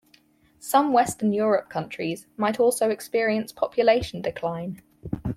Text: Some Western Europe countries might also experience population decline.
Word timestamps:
Some 0.57 0.93
Western 0.93 1.31
Europe 1.31 1.69
countries 1.69 2.25
might 2.35 2.59
also 2.59 2.89
experience 2.89 3.51
population 3.51 4.23
decline. 4.23 4.81